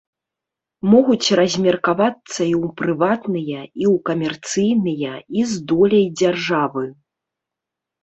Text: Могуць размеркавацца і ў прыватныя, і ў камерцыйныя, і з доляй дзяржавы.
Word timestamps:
Могуць 0.93 1.29
размеркавацца 1.39 2.33
і 2.33 2.55
ў 2.63 2.73
прыватныя, 2.81 3.59
і 3.81 3.83
ў 3.93 3.95
камерцыйныя, 4.11 5.11
і 5.39 5.49
з 5.55 5.65
доляй 5.77 6.07
дзяржавы. 6.19 6.85